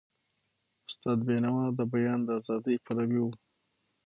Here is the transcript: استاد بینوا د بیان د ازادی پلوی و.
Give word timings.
استاد 0.87 1.19
بینوا 1.27 1.59
د 1.77 1.81
بیان 1.93 2.19
د 2.27 2.29
ازادی 2.39 2.75
پلوی 2.85 3.19
و. 3.21 3.25